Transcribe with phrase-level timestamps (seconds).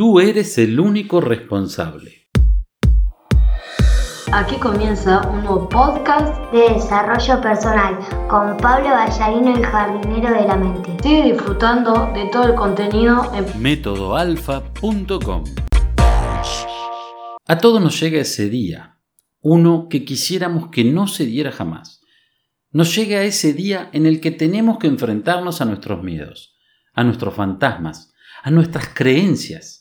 [0.00, 2.26] Tú eres el único responsable.
[4.32, 10.56] Aquí comienza un nuevo podcast de desarrollo personal con Pablo Ballarino, el jardinero de la
[10.56, 10.96] mente.
[11.02, 15.44] Sigue disfrutando de todo el contenido en métodoalfa.com.
[17.46, 19.02] A todos nos llega ese día,
[19.42, 22.00] uno que quisiéramos que no se diera jamás.
[22.70, 26.56] Nos llega ese día en el que tenemos que enfrentarnos a nuestros miedos,
[26.94, 29.79] a nuestros fantasmas, a nuestras creencias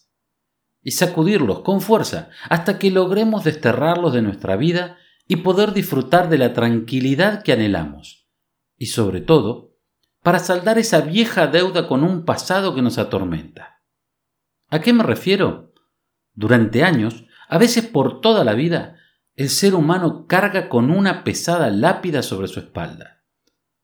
[0.90, 4.98] y sacudirlos con fuerza hasta que logremos desterrarlos de nuestra vida
[5.28, 8.28] y poder disfrutar de la tranquilidad que anhelamos.
[8.76, 9.78] Y sobre todo,
[10.24, 13.84] para saldar esa vieja deuda con un pasado que nos atormenta.
[14.70, 15.76] ¿A qué me refiero?
[16.34, 18.96] Durante años, a veces por toda la vida,
[19.36, 23.22] el ser humano carga con una pesada lápida sobre su espalda.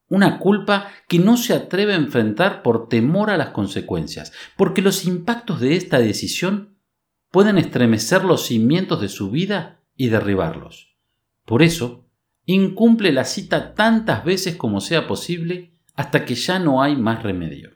[0.09, 5.05] Una culpa que no se atreve a enfrentar por temor a las consecuencias, porque los
[5.05, 6.74] impactos de esta decisión
[7.35, 10.95] pueden estremecer los cimientos de su vida y derribarlos.
[11.43, 12.07] Por eso,
[12.45, 17.71] incumple la cita tantas veces como sea posible hasta que ya no hay más remedio.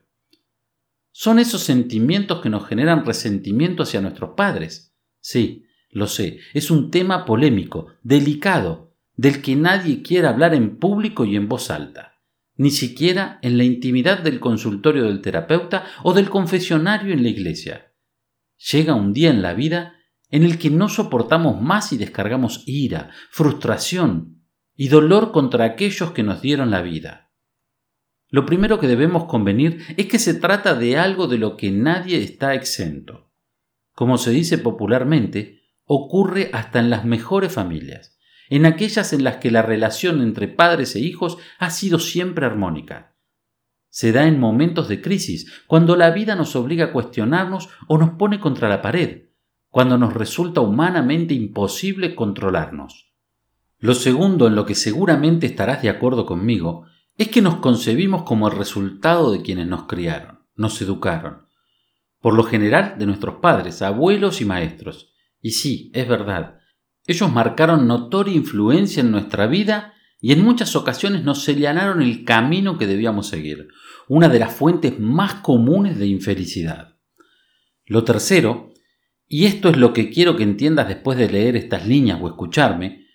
[1.11, 4.95] Son esos sentimientos que nos generan resentimiento hacia nuestros padres.
[5.19, 11.25] Sí, lo sé, es un tema polémico, delicado, del que nadie quiere hablar en público
[11.25, 12.21] y en voz alta,
[12.55, 17.88] ni siquiera en la intimidad del consultorio del terapeuta o del confesionario en la iglesia
[18.71, 19.95] llega un día en la vida
[20.29, 24.43] en el que no soportamos más y descargamos ira, frustración
[24.75, 27.31] y dolor contra aquellos que nos dieron la vida.
[28.29, 32.21] Lo primero que debemos convenir es que se trata de algo de lo que nadie
[32.21, 33.31] está exento.
[33.93, 39.49] Como se dice popularmente, ocurre hasta en las mejores familias, en aquellas en las que
[39.49, 43.15] la relación entre padres e hijos ha sido siempre armónica.
[43.99, 48.11] Se da en momentos de crisis, cuando la vida nos obliga a cuestionarnos o nos
[48.11, 49.23] pone contra la pared,
[49.67, 53.11] cuando nos resulta humanamente imposible controlarnos.
[53.77, 56.85] Lo segundo en lo que seguramente estarás de acuerdo conmigo
[57.17, 61.47] es que nos concebimos como el resultado de quienes nos criaron, nos educaron.
[62.21, 65.11] Por lo general de nuestros padres, abuelos y maestros.
[65.41, 66.59] Y sí, es verdad,
[67.05, 72.77] ellos marcaron notoria influencia en nuestra vida y en muchas ocasiones nos señalaron el camino
[72.77, 73.69] que debíamos seguir,
[74.07, 76.97] una de las fuentes más comunes de infelicidad.
[77.85, 78.73] Lo tercero,
[79.27, 83.05] y esto es lo que quiero que entiendas después de leer estas líneas o escucharme,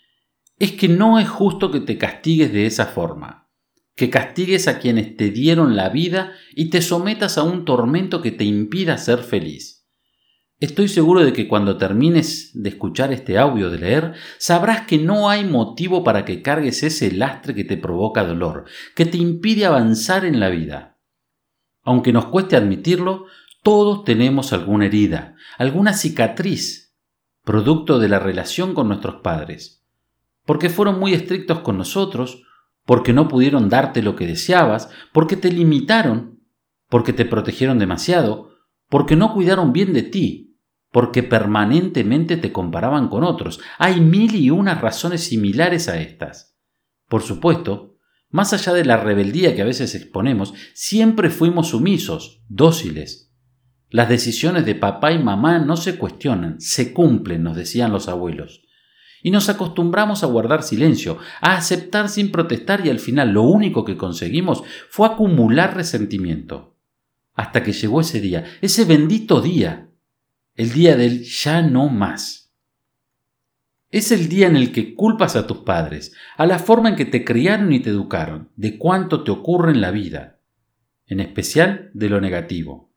[0.58, 3.50] es que no es justo que te castigues de esa forma,
[3.96, 8.30] que castigues a quienes te dieron la vida y te sometas a un tormento que
[8.30, 9.73] te impida ser feliz.
[10.60, 15.28] Estoy seguro de que cuando termines de escuchar este audio de leer, sabrás que no
[15.28, 20.24] hay motivo para que cargues ese lastre que te provoca dolor, que te impide avanzar
[20.24, 20.96] en la vida.
[21.82, 23.26] Aunque nos cueste admitirlo,
[23.62, 26.94] todos tenemos alguna herida, alguna cicatriz,
[27.44, 29.84] producto de la relación con nuestros padres.
[30.46, 32.44] Porque fueron muy estrictos con nosotros,
[32.86, 36.40] porque no pudieron darte lo que deseabas, porque te limitaron,
[36.88, 38.53] porque te protegieron demasiado,
[38.94, 40.56] porque no cuidaron bien de ti,
[40.92, 43.58] porque permanentemente te comparaban con otros.
[43.76, 46.56] Hay mil y unas razones similares a estas.
[47.08, 47.96] Por supuesto,
[48.30, 53.34] más allá de la rebeldía que a veces exponemos, siempre fuimos sumisos, dóciles.
[53.90, 58.62] Las decisiones de papá y mamá no se cuestionan, se cumplen, nos decían los abuelos.
[59.24, 63.84] Y nos acostumbramos a guardar silencio, a aceptar sin protestar y al final lo único
[63.84, 66.73] que conseguimos fue acumular resentimiento
[67.34, 69.90] hasta que llegó ese día, ese bendito día,
[70.54, 72.52] el día del ya no más.
[73.90, 77.04] Es el día en el que culpas a tus padres, a la forma en que
[77.04, 80.40] te criaron y te educaron, de cuánto te ocurre en la vida,
[81.06, 82.93] en especial de lo negativo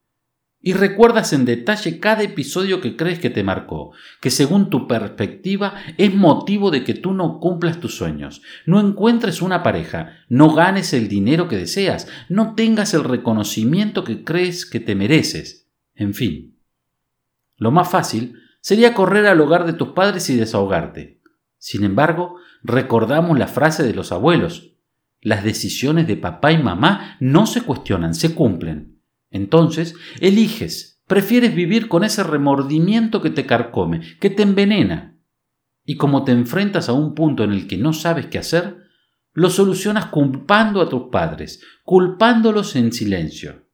[0.59, 5.75] y recuerdas en detalle cada episodio que crees que te marcó, que según tu perspectiva
[5.97, 10.94] es motivo de que tú no cumplas tus sueños, no encuentres una pareja, no ganes
[10.94, 16.57] el dinero que deseas, no tengas el reconocimiento que crees que te mereces, en fin.
[17.56, 21.21] Lo más fácil sería correr al hogar de tus padres y desahogarte.
[21.60, 24.74] Sin embargo, recordamos la frase de los abuelos.
[25.21, 28.96] Las decisiones de papá y mamá no se cuestionan, se cumplen.
[29.29, 35.18] Entonces, eliges, prefieres vivir con ese remordimiento que te carcome, que te envenena.
[35.85, 38.77] Y como te enfrentas a un punto en el que no sabes qué hacer,
[39.33, 43.68] lo solucionas culpando a tus padres, culpándolos en silencio.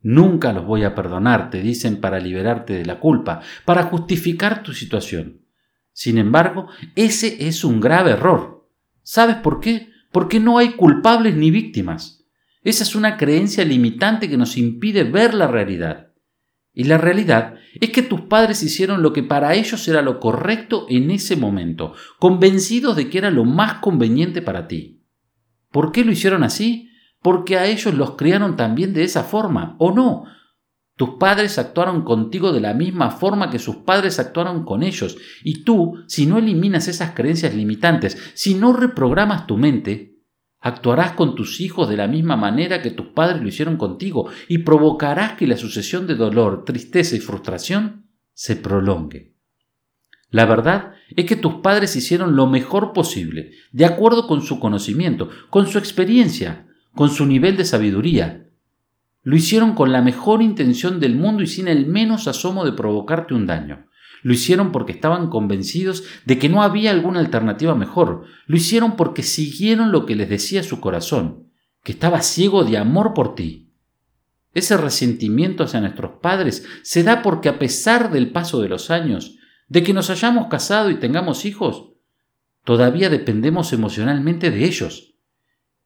[0.00, 4.72] Nunca los voy a perdonar, te dicen para liberarte de la culpa, para justificar tu
[4.72, 5.46] situación.
[5.92, 8.68] Sin embargo, ese es un grave error.
[9.02, 9.90] ¿Sabes por qué?
[10.12, 12.23] Porque no hay culpables ni víctimas.
[12.64, 16.12] Esa es una creencia limitante que nos impide ver la realidad.
[16.72, 20.86] Y la realidad es que tus padres hicieron lo que para ellos era lo correcto
[20.88, 25.02] en ese momento, convencidos de que era lo más conveniente para ti.
[25.70, 26.88] ¿Por qué lo hicieron así?
[27.20, 30.24] Porque a ellos los criaron también de esa forma, ¿o no?
[30.96, 35.64] Tus padres actuaron contigo de la misma forma que sus padres actuaron con ellos, y
[35.64, 40.13] tú, si no eliminas esas creencias limitantes, si no reprogramas tu mente,
[40.66, 44.58] Actuarás con tus hijos de la misma manera que tus padres lo hicieron contigo y
[44.58, 49.34] provocarás que la sucesión de dolor, tristeza y frustración se prolongue.
[50.30, 55.28] La verdad es que tus padres hicieron lo mejor posible, de acuerdo con su conocimiento,
[55.50, 58.48] con su experiencia, con su nivel de sabiduría.
[59.22, 63.34] Lo hicieron con la mejor intención del mundo y sin el menos asomo de provocarte
[63.34, 63.84] un daño.
[64.24, 68.24] Lo hicieron porque estaban convencidos de que no había alguna alternativa mejor.
[68.46, 71.50] Lo hicieron porque siguieron lo que les decía su corazón,
[71.82, 73.70] que estaba ciego de amor por ti.
[74.54, 79.36] Ese resentimiento hacia nuestros padres se da porque a pesar del paso de los años,
[79.68, 81.90] de que nos hayamos casado y tengamos hijos,
[82.64, 85.18] todavía dependemos emocionalmente de ellos.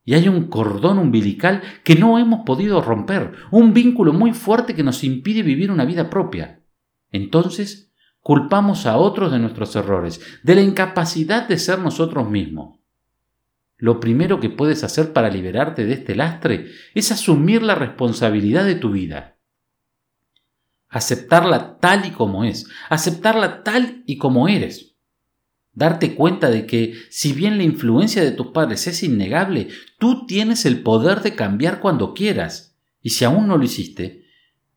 [0.04, 4.84] Y hay un cordón umbilical que no hemos podido romper, un vínculo muy fuerte que
[4.84, 6.62] nos impide vivir una vida propia.
[7.10, 7.87] Entonces,
[8.28, 12.78] Culpamos a otros de nuestros errores, de la incapacidad de ser nosotros mismos.
[13.78, 18.74] Lo primero que puedes hacer para liberarte de este lastre es asumir la responsabilidad de
[18.74, 19.38] tu vida.
[20.90, 24.94] Aceptarla tal y como es, aceptarla tal y como eres.
[25.72, 30.66] Darte cuenta de que, si bien la influencia de tus padres es innegable, tú tienes
[30.66, 32.76] el poder de cambiar cuando quieras.
[33.00, 34.26] Y si aún no lo hiciste,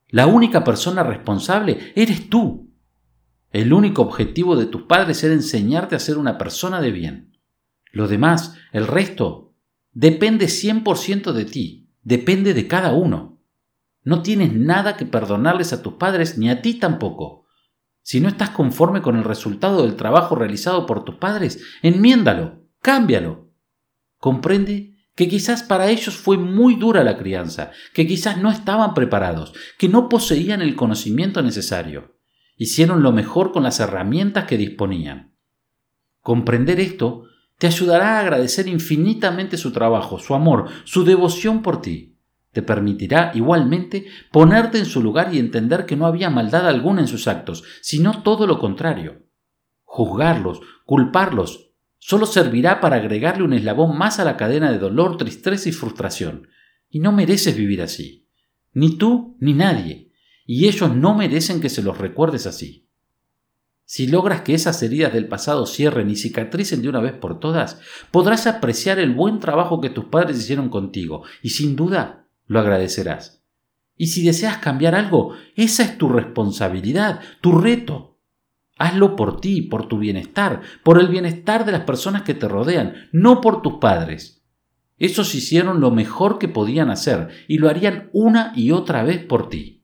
[0.07, 2.70] la única persona responsable eres tú.
[3.51, 7.37] El único objetivo de tus padres era enseñarte a ser una persona de bien.
[7.91, 9.53] Lo demás, el resto,
[9.91, 13.41] depende 100% de ti, depende de cada uno.
[14.03, 17.45] No tienes nada que perdonarles a tus padres ni a ti tampoco.
[18.01, 23.51] Si no estás conforme con el resultado del trabajo realizado por tus padres, enmiéndalo, cámbialo.
[24.17, 29.53] Comprende que quizás para ellos fue muy dura la crianza, que quizás no estaban preparados,
[29.77, 32.20] que no poseían el conocimiento necesario
[32.61, 35.33] hicieron lo mejor con las herramientas que disponían.
[36.21, 37.23] Comprender esto
[37.57, 42.19] te ayudará a agradecer infinitamente su trabajo, su amor, su devoción por ti.
[42.51, 47.07] Te permitirá igualmente ponerte en su lugar y entender que no había maldad alguna en
[47.07, 49.23] sus actos, sino todo lo contrario.
[49.83, 55.67] Juzgarlos, culparlos, solo servirá para agregarle un eslabón más a la cadena de dolor, tristeza
[55.67, 56.47] y frustración.
[56.91, 58.27] Y no mereces vivir así.
[58.71, 60.10] Ni tú ni nadie
[60.53, 62.85] y ellos no merecen que se los recuerdes así.
[63.85, 67.79] Si logras que esas heridas del pasado cierren y cicatricen de una vez por todas,
[68.11, 73.45] podrás apreciar el buen trabajo que tus padres hicieron contigo y sin duda lo agradecerás.
[73.95, 78.17] Y si deseas cambiar algo, esa es tu responsabilidad, tu reto.
[78.77, 83.07] Hazlo por ti, por tu bienestar, por el bienestar de las personas que te rodean,
[83.13, 84.43] no por tus padres.
[84.97, 89.47] Esos hicieron lo mejor que podían hacer y lo harían una y otra vez por
[89.47, 89.80] ti.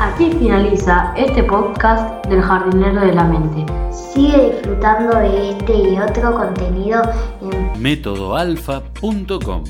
[0.00, 3.66] Aquí finaliza este podcast del jardinero de la mente.
[3.92, 7.02] Sigue disfrutando de este y otro contenido
[7.42, 9.64] en métodoalfa.com.